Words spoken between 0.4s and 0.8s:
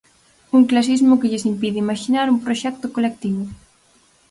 Un